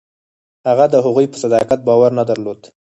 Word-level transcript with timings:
هغه 0.67 0.85
د 0.93 0.95
هغوی 1.05 1.25
په 1.31 1.37
صداقت 1.43 1.79
باور 1.87 2.11
نه 2.19 2.23
درلود. 2.29 2.59